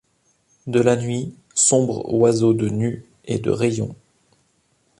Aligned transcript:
De 0.65 0.79
la 0.79 0.95
nuit, 0.95 1.35
sombre 1.53 2.03
oiseau 2.11 2.55
de 2.55 2.69
nue 2.69 3.05
et 3.25 3.37
de 3.37 3.51
rayons 3.51 3.95